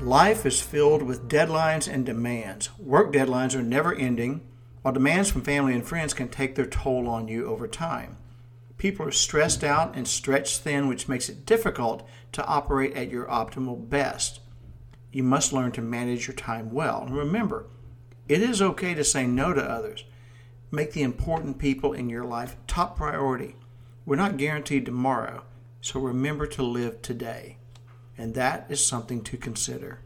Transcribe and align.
Life 0.00 0.46
is 0.46 0.62
filled 0.62 1.02
with 1.02 1.28
deadlines 1.28 1.92
and 1.92 2.06
demands. 2.06 2.70
Work 2.78 3.12
deadlines 3.12 3.56
are 3.56 3.62
never 3.62 3.92
ending, 3.92 4.42
while 4.82 4.94
demands 4.94 5.28
from 5.28 5.42
family 5.42 5.74
and 5.74 5.84
friends 5.84 6.14
can 6.14 6.28
take 6.28 6.54
their 6.54 6.66
toll 6.66 7.08
on 7.08 7.26
you 7.26 7.46
over 7.46 7.66
time. 7.66 8.16
People 8.78 9.06
are 9.06 9.12
stressed 9.12 9.64
out 9.64 9.96
and 9.96 10.06
stretched 10.06 10.60
thin, 10.60 10.86
which 10.86 11.08
makes 11.08 11.28
it 11.28 11.44
difficult 11.44 12.08
to 12.30 12.46
operate 12.46 12.94
at 12.94 13.10
your 13.10 13.26
optimal 13.26 13.88
best. 13.88 14.38
You 15.10 15.24
must 15.24 15.52
learn 15.52 15.72
to 15.72 15.82
manage 15.82 16.28
your 16.28 16.36
time 16.36 16.70
well. 16.70 17.02
And 17.02 17.16
remember, 17.16 17.66
it 18.28 18.40
is 18.40 18.62
okay 18.62 18.94
to 18.94 19.02
say 19.02 19.26
no 19.26 19.52
to 19.52 19.62
others. 19.62 20.04
Make 20.70 20.92
the 20.92 21.02
important 21.02 21.58
people 21.58 21.92
in 21.92 22.08
your 22.08 22.24
life 22.24 22.56
top 22.68 22.96
priority. 22.96 23.56
We're 24.06 24.14
not 24.14 24.36
guaranteed 24.36 24.86
tomorrow, 24.86 25.42
so 25.80 25.98
remember 25.98 26.46
to 26.46 26.62
live 26.62 27.02
today. 27.02 27.56
And 28.18 28.34
that 28.34 28.66
is 28.68 28.84
something 28.84 29.22
to 29.22 29.36
consider. 29.36 30.00